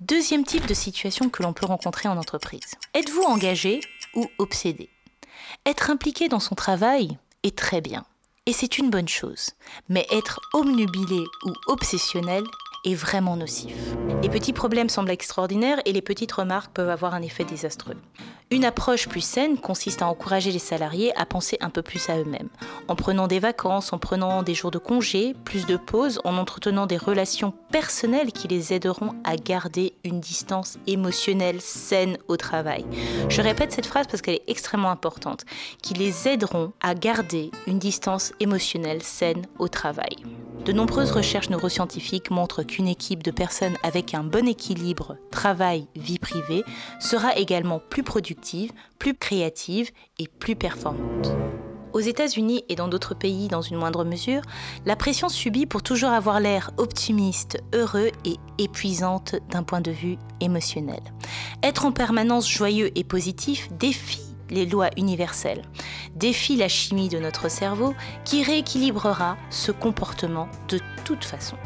Deuxième 0.00 0.44
type 0.44 0.66
de 0.66 0.74
situation 0.74 1.30
que 1.30 1.42
l'on 1.42 1.52
peut 1.52 1.66
rencontrer 1.66 2.08
en 2.08 2.16
entreprise. 2.16 2.76
Êtes-vous 2.94 3.22
engagé 3.22 3.80
ou 4.14 4.26
obsédé? 4.38 4.88
Être 5.66 5.90
impliqué 5.90 6.28
dans 6.28 6.40
son 6.40 6.54
travail 6.54 7.18
est 7.42 7.58
très 7.58 7.80
bien. 7.80 8.04
Et 8.44 8.52
c'est 8.52 8.78
une 8.78 8.90
bonne 8.90 9.06
chose. 9.06 9.50
Mais 9.88 10.04
être 10.10 10.40
omnubilé 10.52 11.22
ou 11.46 11.52
obsessionnel 11.68 12.42
est 12.84 12.94
vraiment 12.96 13.36
nocif. 13.36 13.72
Les 14.20 14.28
petits 14.28 14.52
problèmes 14.52 14.88
semblent 14.88 15.12
extraordinaires 15.12 15.80
et 15.84 15.92
les 15.92 16.02
petites 16.02 16.32
remarques 16.32 16.72
peuvent 16.72 16.90
avoir 16.90 17.14
un 17.14 17.22
effet 17.22 17.44
désastreux. 17.44 17.94
Une 18.52 18.66
approche 18.66 19.08
plus 19.08 19.24
saine 19.24 19.56
consiste 19.56 20.02
à 20.02 20.06
encourager 20.06 20.52
les 20.52 20.58
salariés 20.58 21.16
à 21.16 21.24
penser 21.24 21.56
un 21.62 21.70
peu 21.70 21.80
plus 21.80 22.10
à 22.10 22.18
eux-mêmes, 22.18 22.50
en 22.86 22.94
prenant 22.94 23.26
des 23.26 23.38
vacances, 23.38 23.94
en 23.94 23.98
prenant 23.98 24.42
des 24.42 24.52
jours 24.52 24.70
de 24.70 24.76
congé, 24.76 25.34
plus 25.46 25.64
de 25.64 25.78
pauses, 25.78 26.20
en 26.24 26.36
entretenant 26.36 26.84
des 26.84 26.98
relations 26.98 27.54
personnelles 27.70 28.30
qui 28.30 28.48
les 28.48 28.74
aideront 28.74 29.14
à 29.24 29.36
garder 29.36 29.94
une 30.04 30.20
distance 30.20 30.76
émotionnelle 30.86 31.62
saine 31.62 32.18
au 32.28 32.36
travail. 32.36 32.84
Je 33.30 33.40
répète 33.40 33.72
cette 33.72 33.86
phrase 33.86 34.06
parce 34.06 34.20
qu'elle 34.20 34.34
est 34.34 34.44
extrêmement 34.48 34.90
importante, 34.90 35.46
qui 35.82 35.94
les 35.94 36.28
aideront 36.28 36.74
à 36.82 36.94
garder 36.94 37.50
une 37.66 37.78
distance 37.78 38.34
émotionnelle 38.38 39.02
saine 39.02 39.46
au 39.58 39.68
travail. 39.68 40.16
De 40.66 40.72
nombreuses 40.72 41.10
recherches 41.10 41.50
neuroscientifiques 41.50 42.30
montrent 42.30 42.62
qu'une 42.62 42.86
équipe 42.86 43.22
de 43.24 43.32
personnes 43.32 43.76
avec 43.82 44.14
un 44.14 44.22
bon 44.22 44.46
équilibre 44.46 45.16
travail-vie 45.32 46.20
privée 46.20 46.62
sera 47.00 47.34
également 47.34 47.80
plus 47.80 48.04
productive, 48.04 48.41
plus 48.98 49.14
créative 49.14 49.90
et 50.18 50.28
plus 50.28 50.56
performante. 50.56 51.32
Aux 51.92 52.00
États-Unis 52.00 52.64
et 52.68 52.74
dans 52.74 52.88
d'autres 52.88 53.14
pays 53.14 53.48
dans 53.48 53.60
une 53.60 53.76
moindre 53.76 54.04
mesure, 54.04 54.40
la 54.86 54.96
pression 54.96 55.28
subie 55.28 55.66
pour 55.66 55.82
toujours 55.82 56.10
avoir 56.10 56.40
l'air 56.40 56.70
optimiste, 56.78 57.58
heureux 57.74 58.10
et 58.24 58.36
épuisante 58.58 59.36
d'un 59.50 59.62
point 59.62 59.82
de 59.82 59.90
vue 59.90 60.16
émotionnel. 60.40 61.02
Être 61.62 61.84
en 61.84 61.92
permanence 61.92 62.50
joyeux 62.50 62.90
et 62.96 63.04
positif 63.04 63.68
défie 63.78 64.22
les 64.48 64.66
lois 64.66 64.90
universelles, 64.96 65.62
défie 66.14 66.56
la 66.56 66.68
chimie 66.68 67.08
de 67.08 67.18
notre 67.18 67.50
cerveau 67.50 67.94
qui 68.24 68.42
rééquilibrera 68.42 69.36
ce 69.50 69.72
comportement 69.72 70.48
de 70.68 70.78
toute 71.04 71.24
façon. 71.24 71.56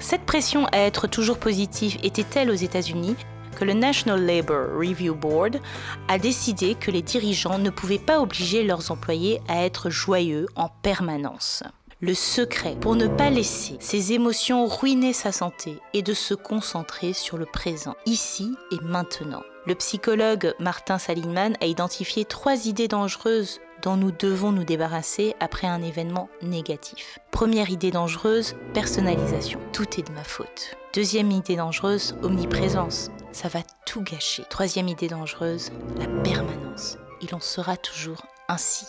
Cette 0.00 0.24
pression 0.24 0.66
à 0.66 0.78
être 0.78 1.08
toujours 1.08 1.38
positif 1.38 1.98
était 2.02 2.24
telle 2.24 2.50
aux 2.50 2.54
États-Unis 2.54 3.16
que 3.58 3.64
le 3.64 3.72
National 3.72 4.24
Labor 4.24 4.78
Review 4.78 5.14
Board 5.14 5.58
a 6.06 6.18
décidé 6.18 6.76
que 6.76 6.92
les 6.92 7.02
dirigeants 7.02 7.58
ne 7.58 7.70
pouvaient 7.70 7.98
pas 7.98 8.20
obliger 8.20 8.62
leurs 8.62 8.92
employés 8.92 9.40
à 9.48 9.64
être 9.64 9.90
joyeux 9.90 10.46
en 10.54 10.68
permanence. 10.82 11.64
Le 12.00 12.14
secret 12.14 12.76
pour 12.80 12.94
ne 12.94 13.08
pas 13.08 13.30
laisser 13.30 13.76
ses 13.80 14.12
émotions 14.12 14.66
ruiner 14.66 15.12
sa 15.12 15.32
santé 15.32 15.78
est 15.92 16.02
de 16.02 16.14
se 16.14 16.34
concentrer 16.34 17.12
sur 17.12 17.36
le 17.36 17.46
présent, 17.46 17.96
ici 18.06 18.54
et 18.70 18.78
maintenant. 18.84 19.42
Le 19.66 19.74
psychologue 19.74 20.54
Martin 20.60 20.98
Saligman 20.98 21.56
a 21.60 21.66
identifié 21.66 22.24
trois 22.24 22.66
idées 22.66 22.86
dangereuses 22.86 23.58
dont 23.82 23.96
nous 23.96 24.12
devons 24.12 24.52
nous 24.52 24.64
débarrasser 24.64 25.34
après 25.40 25.66
un 25.66 25.82
événement 25.82 26.28
négatif. 26.42 27.18
Première 27.32 27.70
idée 27.70 27.90
dangereuse, 27.90 28.54
personnalisation. 28.74 29.60
Tout 29.72 29.98
est 29.98 30.08
de 30.08 30.12
ma 30.12 30.24
faute. 30.24 30.76
Deuxième 30.94 31.30
idée 31.32 31.56
dangereuse, 31.56 32.14
omniprésence. 32.22 33.10
Ça 33.32 33.48
va 33.48 33.60
tout 33.86 34.02
gâcher. 34.02 34.44
Troisième 34.48 34.88
idée 34.88 35.08
dangereuse, 35.08 35.70
la 35.96 36.06
permanence. 36.22 36.98
Il 37.20 37.34
en 37.34 37.40
sera 37.40 37.76
toujours 37.76 38.26
ainsi. 38.48 38.86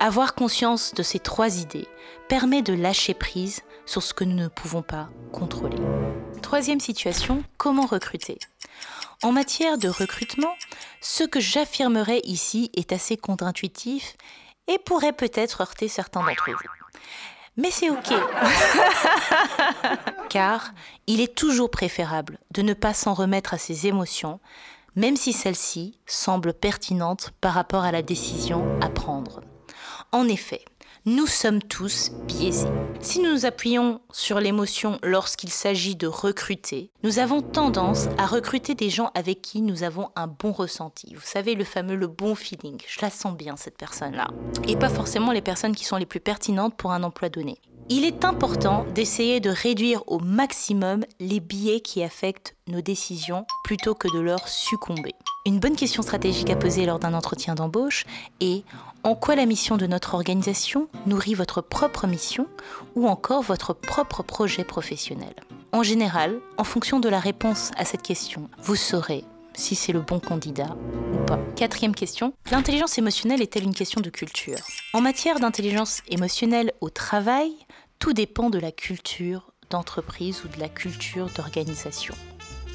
Avoir 0.00 0.34
conscience 0.34 0.94
de 0.94 1.02
ces 1.02 1.18
trois 1.18 1.58
idées 1.60 1.86
permet 2.28 2.62
de 2.62 2.72
lâcher 2.72 3.14
prise 3.14 3.62
sur 3.86 4.02
ce 4.02 4.14
que 4.14 4.24
nous 4.24 4.36
ne 4.36 4.48
pouvons 4.48 4.82
pas 4.82 5.08
contrôler. 5.32 5.76
Troisième 6.42 6.80
situation, 6.80 7.44
comment 7.56 7.86
recruter? 7.86 8.38
En 9.22 9.30
matière 9.30 9.78
de 9.78 9.88
recrutement, 9.88 10.54
ce 11.00 11.22
que 11.22 11.40
j'affirmerai 11.40 12.20
ici 12.24 12.70
est 12.74 12.92
assez 12.92 13.16
contre-intuitif 13.16 14.16
et 14.66 14.78
pourrait 14.78 15.12
peut-être 15.12 15.60
heurter 15.60 15.88
certains 15.88 16.24
d'entre 16.24 16.50
vous. 16.50 16.58
Mais 17.56 17.70
c'est 17.70 17.90
OK. 17.90 18.08
Car 20.30 20.72
il 21.06 21.20
est 21.20 21.34
toujours 21.34 21.70
préférable 21.70 22.38
de 22.50 22.62
ne 22.62 22.72
pas 22.72 22.94
s'en 22.94 23.12
remettre 23.12 23.52
à 23.52 23.58
ses 23.58 23.86
émotions, 23.86 24.40
même 24.96 25.16
si 25.16 25.32
celles-ci 25.32 25.98
semblent 26.06 26.54
pertinentes 26.54 27.32
par 27.40 27.54
rapport 27.54 27.84
à 27.84 27.92
la 27.92 28.02
décision 28.02 28.64
à 28.80 28.88
prendre. 28.88 29.42
En 30.12 30.28
effet, 30.28 30.64
nous 31.04 31.26
sommes 31.26 31.60
tous 31.60 32.12
biaisés. 32.28 32.68
Si 33.00 33.20
nous 33.20 33.32
nous 33.32 33.44
appuyons 33.44 34.00
sur 34.12 34.38
l'émotion 34.38 35.00
lorsqu'il 35.02 35.50
s'agit 35.50 35.96
de 35.96 36.06
recruter, 36.06 36.92
nous 37.02 37.18
avons 37.18 37.42
tendance 37.42 38.06
à 38.18 38.26
recruter 38.26 38.76
des 38.76 38.88
gens 38.88 39.10
avec 39.14 39.42
qui 39.42 39.62
nous 39.62 39.82
avons 39.82 40.10
un 40.14 40.28
bon 40.28 40.52
ressenti. 40.52 41.12
Vous 41.14 41.26
savez, 41.26 41.56
le 41.56 41.64
fameux 41.64 41.96
le 41.96 42.06
bon 42.06 42.36
feeling. 42.36 42.80
Je 42.86 43.00
la 43.02 43.10
sens 43.10 43.36
bien, 43.36 43.56
cette 43.56 43.76
personne-là. 43.76 44.28
Et 44.68 44.76
pas 44.76 44.88
forcément 44.88 45.32
les 45.32 45.40
personnes 45.40 45.74
qui 45.74 45.84
sont 45.84 45.96
les 45.96 46.06
plus 46.06 46.20
pertinentes 46.20 46.76
pour 46.76 46.92
un 46.92 47.02
emploi 47.02 47.28
donné. 47.28 47.58
Il 47.94 48.06
est 48.06 48.24
important 48.24 48.86
d'essayer 48.94 49.38
de 49.38 49.50
réduire 49.50 50.02
au 50.06 50.18
maximum 50.18 51.04
les 51.20 51.40
biais 51.40 51.80
qui 51.80 52.02
affectent 52.02 52.56
nos 52.66 52.80
décisions 52.80 53.44
plutôt 53.64 53.94
que 53.94 54.08
de 54.10 54.18
leur 54.18 54.48
succomber. 54.48 55.12
Une 55.44 55.58
bonne 55.58 55.76
question 55.76 56.00
stratégique 56.00 56.48
à 56.48 56.56
poser 56.56 56.86
lors 56.86 56.98
d'un 56.98 57.12
entretien 57.12 57.54
d'embauche 57.54 58.06
est 58.40 58.64
en 59.02 59.14
quoi 59.14 59.36
la 59.36 59.44
mission 59.44 59.76
de 59.76 59.86
notre 59.86 60.14
organisation 60.14 60.88
nourrit 61.04 61.34
votre 61.34 61.60
propre 61.60 62.06
mission 62.06 62.46
ou 62.96 63.08
encore 63.08 63.42
votre 63.42 63.74
propre 63.74 64.22
projet 64.22 64.64
professionnel? 64.64 65.34
En 65.72 65.82
général, 65.82 66.40
en 66.56 66.64
fonction 66.64 66.98
de 66.98 67.10
la 67.10 67.20
réponse 67.20 67.72
à 67.76 67.84
cette 67.84 68.00
question, 68.00 68.48
vous 68.62 68.76
saurez 68.76 69.22
si 69.54 69.74
c'est 69.74 69.92
le 69.92 70.00
bon 70.00 70.18
candidat 70.18 70.76
ou 71.12 71.24
pas. 71.26 71.38
Quatrième 71.56 71.94
question, 71.94 72.32
l'intelligence 72.50 72.96
émotionnelle 72.96 73.42
est-elle 73.42 73.64
une 73.64 73.74
question 73.74 74.00
de 74.00 74.08
culture? 74.08 74.56
En 74.94 75.00
matière 75.00 75.40
d'intelligence 75.40 76.00
émotionnelle 76.08 76.72
au 76.80 76.88
travail, 76.88 77.52
tout 78.02 78.12
dépend 78.12 78.50
de 78.50 78.58
la 78.58 78.72
culture 78.72 79.52
d'entreprise 79.70 80.42
ou 80.44 80.48
de 80.48 80.58
la 80.58 80.68
culture 80.68 81.28
d'organisation. 81.36 82.16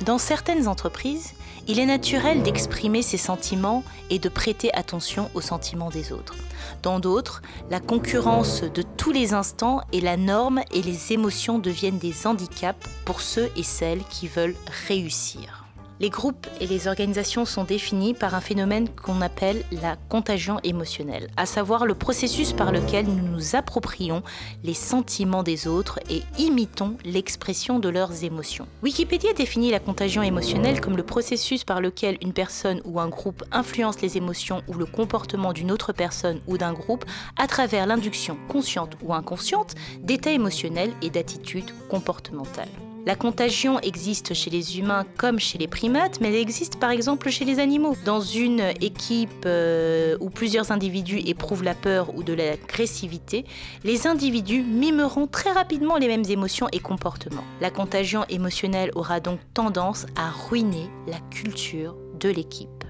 Dans 0.06 0.20
certaines 0.20 0.70
entreprises, 0.70 1.34
il 1.68 1.80
est 1.80 1.86
naturel 1.86 2.44
d'exprimer 2.44 3.02
ses 3.02 3.18
sentiments 3.18 3.84
et 4.10 4.20
de 4.20 4.30
prêter 4.30 4.74
attention 4.74 5.30
aux 5.34 5.42
sentiments 5.42 5.90
des 5.90 6.14
autres. 6.14 6.38
Dans 6.82 7.02
d'autres, 7.02 7.42
la 7.70 7.82
concurrence 7.82 8.62
de 8.62 8.84
tous 8.96 9.12
les 9.12 9.34
instants 9.34 9.82
est 9.92 10.00
la 10.00 10.16
norme 10.16 10.62
et 10.72 10.82
les 10.82 11.12
émotions 11.12 11.60
deviennent 11.60 12.00
des 12.00 12.26
handicaps 12.26 12.88
pour 13.04 13.20
ceux 13.20 13.52
et 13.58 13.64
celles 13.64 14.06
qui 14.06 14.30
veulent 14.30 14.56
réussir. 14.88 15.67
Les 16.00 16.12
groupes 16.12 16.46
et 16.62 16.68
les 16.68 16.88
organisations 16.88 17.46
sont 17.46 17.64
définis 17.64 18.14
par 18.14 18.36
un 18.36 18.42
phénomène 18.42 18.88
qu'on 18.88 19.20
appelle 19.22 19.64
la 19.82 19.96
contagion 19.96 20.60
émotionnelle, 20.64 21.28
à 21.38 21.48
savoir 21.48 21.88
le 21.88 21.96
processus 21.96 22.54
par 22.54 22.72
lequel 22.72 23.08
nous 23.08 23.28
nous 23.28 23.56
approprions 23.56 24.22
les 24.64 24.76
sentiments 24.76 25.42
des 25.42 25.68
autres 25.68 26.00
et 26.10 26.22
imitons 26.38 26.98
l'expression 27.04 27.80
de 27.80 27.90
leurs 27.90 28.24
émotions. 28.24 28.68
Wikipédia 28.84 29.34
définit 29.34 29.72
la 29.72 29.80
contagion 29.80 30.22
émotionnelle 30.22 30.82
comme 30.82 30.98
le 30.98 31.04
processus 31.04 31.64
par 31.64 31.82
lequel 31.82 32.20
une 32.22 32.34
personne 32.34 32.80
ou 32.86 33.00
un 33.00 33.10
groupe 33.10 33.44
influence 33.52 34.00
les 34.02 34.18
émotions 34.18 34.62
ou 34.68 34.76
le 34.76 34.86
comportement 34.86 35.52
d'une 35.52 35.72
autre 35.72 35.94
personne 35.94 36.42
ou 36.46 36.60
d'un 36.60 36.74
groupe 36.74 37.06
à 37.38 37.48
travers 37.48 37.88
l'induction 37.88 38.38
consciente 38.48 38.98
ou 39.02 39.16
inconsciente 39.16 39.74
d'états 40.02 40.32
émotionnels 40.32 40.94
et 41.02 41.10
d'attitudes 41.10 41.72
comportementales. 41.90 42.70
La 43.08 43.16
contagion 43.16 43.80
existe 43.80 44.34
chez 44.34 44.50
les 44.50 44.80
humains 44.80 45.06
comme 45.16 45.40
chez 45.40 45.58
les 45.58 45.70
primates, 45.70 46.20
mais 46.20 46.28
elle 46.28 46.36
existe 46.36 46.78
par 46.78 46.92
exemple 46.92 47.30
chez 47.30 47.46
les 47.46 47.60
animaux. 47.60 47.96
Dans 48.04 48.20
une 48.20 48.60
équipe 48.82 49.46
euh, 49.46 50.18
où 50.20 50.30
plusieurs 50.30 50.74
individus 50.74 51.20
éprouvent 51.20 51.64
la 51.64 51.74
peur 51.74 52.14
ou 52.18 52.24
de 52.24 52.34
l'agressivité, 52.34 53.46
les 53.86 54.08
individus 54.08 54.62
mimeront 54.62 55.26
très 55.26 55.54
rapidement 55.54 55.96
les 55.96 56.08
mêmes 56.08 56.26
émotions 56.28 56.68
et 56.74 56.80
comportements. 56.80 57.46
La 57.62 57.72
contagion 57.72 58.26
émotionnelle 58.28 58.92
aura 58.94 59.22
donc 59.22 59.40
tendance 59.54 60.06
à 60.18 60.30
ruiner 60.30 60.90
la 61.08 61.22
culture 61.32 61.96
de 62.20 62.28
l'équipe. 62.28 62.84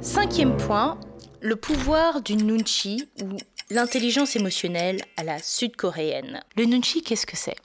Cinquième 0.00 0.56
point, 0.58 0.96
le 1.40 1.56
pouvoir 1.56 2.20
du 2.20 2.36
nunchi 2.36 3.08
ou 3.20 3.36
l'intelligence 3.68 4.36
émotionnelle 4.36 5.00
à 5.16 5.24
la 5.24 5.40
sud-coréenne. 5.40 6.40
Le 6.56 6.66
nunchi, 6.66 7.02
qu'est-ce 7.02 7.26
que 7.26 7.36
c'est? 7.36 7.56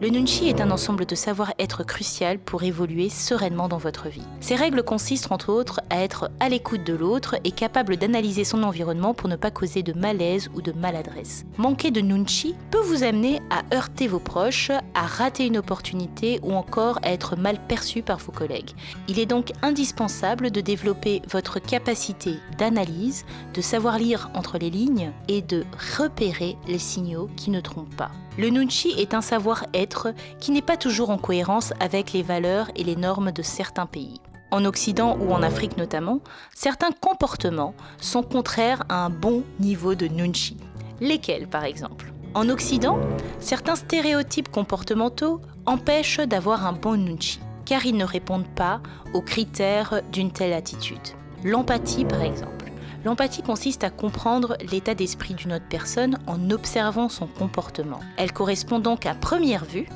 Le 0.00 0.08
nunchi 0.10 0.48
est 0.48 0.60
un 0.60 0.70
ensemble 0.70 1.06
de 1.06 1.16
savoir-être 1.16 1.84
crucial 1.84 2.38
pour 2.38 2.62
évoluer 2.62 3.08
sereinement 3.08 3.66
dans 3.66 3.78
votre 3.78 4.08
vie. 4.08 4.22
Ces 4.40 4.54
règles 4.54 4.84
consistent 4.84 5.32
entre 5.32 5.52
autres 5.52 5.80
à 5.90 6.00
être 6.02 6.30
à 6.38 6.48
l'écoute 6.48 6.84
de 6.84 6.94
l'autre 6.94 7.34
et 7.42 7.50
capable 7.50 7.96
d'analyser 7.96 8.44
son 8.44 8.62
environnement 8.62 9.12
pour 9.12 9.28
ne 9.28 9.34
pas 9.34 9.50
causer 9.50 9.82
de 9.82 9.92
malaise 9.92 10.50
ou 10.54 10.62
de 10.62 10.70
maladresse. 10.70 11.44
Manquer 11.56 11.90
de 11.90 12.00
nunchi 12.00 12.54
peut 12.70 12.78
vous 12.78 13.02
amener 13.02 13.40
à 13.50 13.62
heurter 13.74 14.06
vos 14.06 14.20
proches, 14.20 14.70
à 14.94 15.06
rater 15.06 15.46
une 15.46 15.58
opportunité 15.58 16.38
ou 16.44 16.52
encore 16.52 17.00
à 17.02 17.10
être 17.10 17.36
mal 17.36 17.58
perçu 17.66 18.02
par 18.02 18.18
vos 18.18 18.32
collègues. 18.32 18.70
Il 19.08 19.18
est 19.18 19.26
donc 19.26 19.50
indispensable 19.62 20.52
de 20.52 20.60
développer 20.60 21.22
votre 21.28 21.58
capacité 21.58 22.34
d'analyse, 22.56 23.24
de 23.52 23.60
savoir 23.60 23.98
lire 23.98 24.30
entre 24.34 24.58
les 24.58 24.70
lignes 24.70 25.12
et 25.26 25.42
de 25.42 25.64
repérer 25.98 26.56
les 26.68 26.78
signaux 26.78 27.28
qui 27.36 27.50
ne 27.50 27.60
trompent 27.60 27.96
pas. 27.96 28.12
Le 28.38 28.50
nunchi 28.50 28.90
est 28.96 29.14
un 29.14 29.20
savoir-être 29.20 30.14
qui 30.38 30.52
n'est 30.52 30.62
pas 30.62 30.76
toujours 30.76 31.10
en 31.10 31.18
cohérence 31.18 31.72
avec 31.80 32.12
les 32.12 32.22
valeurs 32.22 32.70
et 32.76 32.84
les 32.84 32.94
normes 32.94 33.32
de 33.32 33.42
certains 33.42 33.86
pays. 33.86 34.20
En 34.52 34.64
Occident 34.64 35.18
ou 35.18 35.32
en 35.32 35.42
Afrique 35.42 35.76
notamment, 35.76 36.20
certains 36.54 36.92
comportements 36.92 37.74
sont 38.00 38.22
contraires 38.22 38.84
à 38.88 39.04
un 39.04 39.10
bon 39.10 39.42
niveau 39.58 39.96
de 39.96 40.06
nunchi. 40.06 40.56
Lesquels 41.00 41.48
par 41.48 41.64
exemple? 41.64 42.12
En 42.34 42.48
Occident, 42.48 43.00
certains 43.40 43.74
stéréotypes 43.74 44.52
comportementaux 44.52 45.40
empêchent 45.66 46.20
d'avoir 46.20 46.64
un 46.64 46.74
bon 46.74 46.96
nunchi, 46.96 47.40
car 47.64 47.86
ils 47.86 47.96
ne 47.96 48.04
répondent 48.04 48.54
pas 48.54 48.80
aux 49.14 49.22
critères 49.22 50.00
d'une 50.12 50.30
telle 50.30 50.52
attitude. 50.52 50.96
L'empathie 51.42 52.04
par 52.04 52.22
exemple. 52.22 52.57
L'empathie 53.04 53.42
consiste 53.42 53.84
à 53.84 53.90
comprendre 53.90 54.56
l'état 54.70 54.94
d'esprit 54.94 55.34
d'une 55.34 55.52
autre 55.52 55.68
personne 55.68 56.18
en 56.26 56.50
observant 56.50 57.08
son 57.08 57.26
comportement. 57.26 58.00
Elle 58.16 58.32
correspond 58.32 58.80
donc 58.80 59.06
à 59.06 59.14
première 59.14 59.64
vue 59.64 59.86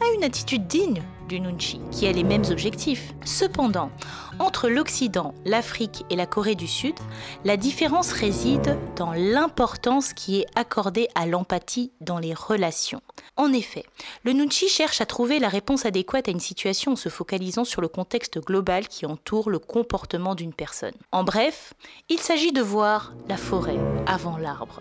à 0.00 0.14
une 0.16 0.24
attitude 0.24 0.66
digne 0.66 1.02
Nunchi, 1.38 1.80
qui 1.90 2.06
a 2.06 2.12
les 2.12 2.24
mêmes 2.24 2.44
objectifs. 2.50 3.14
Cependant, 3.24 3.90
entre 4.38 4.68
l'Occident, 4.68 5.34
l'Afrique 5.44 6.04
et 6.10 6.16
la 6.16 6.26
Corée 6.26 6.54
du 6.54 6.66
Sud, 6.66 6.94
la 7.44 7.56
différence 7.56 8.12
réside 8.12 8.78
dans 8.96 9.12
l'importance 9.12 10.12
qui 10.12 10.40
est 10.40 10.46
accordée 10.54 11.08
à 11.14 11.26
l'empathie 11.26 11.92
dans 12.00 12.18
les 12.18 12.34
relations. 12.34 13.02
En 13.36 13.52
effet, 13.52 13.84
le 14.24 14.32
Nunchi 14.32 14.68
cherche 14.68 15.00
à 15.00 15.06
trouver 15.06 15.38
la 15.38 15.48
réponse 15.48 15.86
adéquate 15.86 16.28
à 16.28 16.32
une 16.32 16.40
situation 16.40 16.92
en 16.92 16.96
se 16.96 17.08
focalisant 17.08 17.64
sur 17.64 17.80
le 17.80 17.88
contexte 17.88 18.38
global 18.38 18.88
qui 18.88 19.06
entoure 19.06 19.50
le 19.50 19.58
comportement 19.58 20.34
d'une 20.34 20.52
personne. 20.52 20.94
En 21.12 21.24
bref, 21.24 21.74
il 22.08 22.18
s'agit 22.18 22.52
de 22.52 22.62
voir 22.62 23.12
la 23.28 23.36
forêt 23.36 23.78
avant 24.06 24.36
l'arbre. 24.36 24.80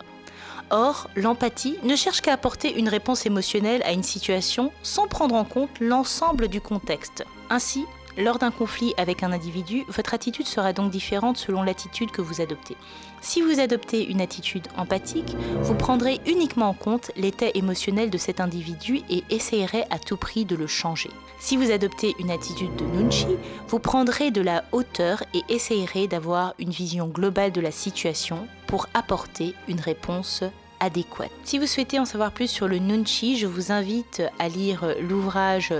Or, 0.71 1.09
l'empathie 1.17 1.77
ne 1.83 1.97
cherche 1.97 2.21
qu'à 2.21 2.33
apporter 2.33 2.73
une 2.73 2.87
réponse 2.87 3.25
émotionnelle 3.25 3.83
à 3.83 3.91
une 3.91 4.03
situation 4.03 4.71
sans 4.83 5.07
prendre 5.07 5.35
en 5.35 5.43
compte 5.43 5.79
l'ensemble 5.81 6.47
du 6.47 6.61
contexte. 6.61 7.25
Ainsi, 7.49 7.85
lors 8.17 8.39
d'un 8.39 8.51
conflit 8.51 8.93
avec 8.97 9.23
un 9.23 9.31
individu, 9.31 9.83
votre 9.87 10.13
attitude 10.13 10.47
sera 10.47 10.73
donc 10.73 10.91
différente 10.91 11.37
selon 11.37 11.63
l'attitude 11.63 12.11
que 12.11 12.21
vous 12.21 12.41
adoptez. 12.41 12.75
Si 13.21 13.41
vous 13.41 13.59
adoptez 13.59 14.09
une 14.09 14.21
attitude 14.21 14.67
empathique, 14.77 15.35
vous 15.61 15.75
prendrez 15.75 16.19
uniquement 16.25 16.69
en 16.69 16.73
compte 16.73 17.11
l'état 17.15 17.49
émotionnel 17.53 18.09
de 18.09 18.17
cet 18.17 18.39
individu 18.39 19.01
et 19.09 19.23
essayerez 19.29 19.85
à 19.89 19.99
tout 19.99 20.17
prix 20.17 20.45
de 20.45 20.55
le 20.55 20.67
changer. 20.67 21.09
Si 21.39 21.55
vous 21.57 21.71
adoptez 21.71 22.15
une 22.19 22.31
attitude 22.31 22.75
de 22.75 22.85
nunchi, 22.85 23.37
vous 23.67 23.79
prendrez 23.79 24.31
de 24.31 24.41
la 24.41 24.63
hauteur 24.71 25.23
et 25.33 25.43
essayerez 25.49 26.07
d'avoir 26.07 26.53
une 26.59 26.71
vision 26.71 27.07
globale 27.07 27.51
de 27.51 27.61
la 27.61 27.71
situation 27.71 28.47
pour 28.67 28.87
apporter 28.93 29.53
une 29.67 29.79
réponse 29.79 30.43
adéquate. 30.79 31.31
Si 31.43 31.59
vous 31.59 31.67
souhaitez 31.67 31.99
en 31.99 32.05
savoir 32.05 32.31
plus 32.31 32.47
sur 32.47 32.67
le 32.67 32.79
nunchi, 32.79 33.37
je 33.37 33.47
vous 33.47 33.71
invite 33.71 34.23
à 34.39 34.49
lire 34.49 34.95
l'ouvrage 34.99 35.73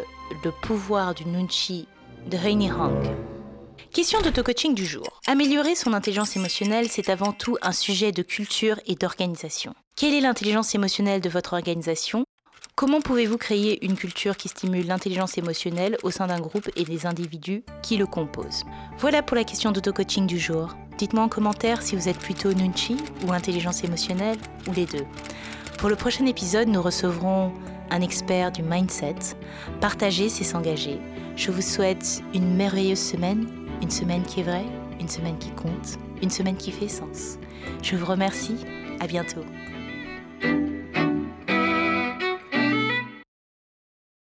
Le 0.45 0.51
pouvoir 0.51 1.13
du 1.13 1.25
nunchi 1.25 1.87
de 2.29 2.37
Heini 2.37 2.69
Hang. 2.69 3.03
Question 3.91 4.21
d'auto-coaching 4.21 4.73
du 4.73 4.85
jour. 4.85 5.21
Améliorer 5.27 5.75
son 5.75 5.93
intelligence 5.93 6.35
émotionnelle, 6.35 6.87
c'est 6.89 7.09
avant 7.09 7.33
tout 7.33 7.57
un 7.61 7.71
sujet 7.71 8.11
de 8.11 8.21
culture 8.21 8.79
et 8.85 8.95
d'organisation. 8.95 9.73
Quelle 9.95 10.13
est 10.13 10.21
l'intelligence 10.21 10.73
émotionnelle 10.75 11.21
de 11.21 11.29
votre 11.29 11.53
organisation? 11.53 12.23
Comment 12.75 13.01
pouvez-vous 13.01 13.37
créer 13.37 13.85
une 13.85 13.95
culture 13.95 14.37
qui 14.37 14.47
stimule 14.47 14.87
l'intelligence 14.87 15.37
émotionnelle 15.37 15.97
au 16.03 16.11
sein 16.11 16.27
d'un 16.27 16.39
groupe 16.39 16.69
et 16.75 16.83
des 16.83 17.05
individus 17.05 17.63
qui 17.81 17.97
le 17.97 18.05
composent? 18.05 18.63
Voilà 18.97 19.21
pour 19.23 19.35
la 19.35 19.43
question 19.43 19.71
d'auto-coaching 19.71 20.25
du 20.25 20.39
jour. 20.39 20.75
Dites-moi 20.97 21.23
en 21.23 21.29
commentaire 21.29 21.81
si 21.81 21.95
vous 21.95 22.07
êtes 22.07 22.19
plutôt 22.19 22.53
Nunchi 22.53 22.95
ou 23.27 23.33
intelligence 23.33 23.83
émotionnelle 23.83 24.37
ou 24.67 24.73
les 24.73 24.85
deux. 24.85 25.05
Pour 25.79 25.89
le 25.89 25.95
prochain 25.95 26.25
épisode, 26.25 26.69
nous 26.69 26.81
recevrons 26.81 27.51
un 27.89 28.01
expert 28.01 28.51
du 28.51 28.63
mindset. 28.63 29.15
Partager, 29.81 30.29
c'est 30.29 30.45
s'engager. 30.45 30.99
Je 31.35 31.51
vous 31.51 31.61
souhaite 31.61 32.21
une 32.33 32.55
merveilleuse 32.55 32.99
semaine, 32.99 33.47
une 33.81 33.89
semaine 33.89 34.23
qui 34.23 34.41
est 34.41 34.43
vraie, 34.43 34.65
une 34.99 35.07
semaine 35.07 35.37
qui 35.39 35.49
compte, 35.51 35.97
une 36.21 36.29
semaine 36.29 36.57
qui 36.57 36.71
fait 36.71 36.87
sens. 36.87 37.37
Je 37.81 37.95
vous 37.95 38.05
remercie. 38.05 38.57
À 38.99 39.07
bientôt. 39.07 39.41